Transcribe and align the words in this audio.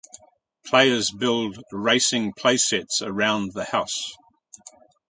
Players 0.65 1.11
build 1.11 1.63
racing 1.71 2.33
playsets 2.33 3.03
around 3.03 3.53
the 3.53 3.65
house. 3.65 4.15